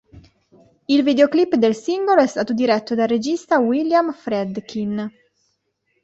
Il 0.85 1.03
videoclip 1.03 1.53
del 1.57 1.75
singolo 1.75 2.23
è 2.23 2.25
stato 2.25 2.53
diretto 2.53 2.95
dal 2.95 3.07
regista 3.07 3.59
William 3.59 4.11
Friedkin. 4.11 5.07